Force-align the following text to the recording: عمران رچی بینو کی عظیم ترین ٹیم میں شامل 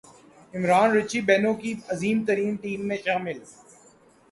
عمران 0.53 0.87
رچی 0.95 1.19
بینو 1.27 1.53
کی 1.61 1.71
عظیم 1.93 2.17
ترین 2.27 2.53
ٹیم 2.61 2.79
میں 2.87 2.97
شامل 3.05 3.37